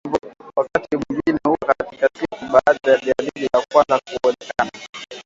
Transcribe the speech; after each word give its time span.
wakati 0.55 0.97
mwingine 0.97 1.39
huwa 1.45 1.57
kati 1.57 1.95
ya 2.01 2.09
siku 2.19 2.45
baada 2.45 2.91
ya 2.91 2.97
dalili 3.17 3.49
za 3.53 3.65
kwanza 3.73 3.99
kuonekana 3.99 4.71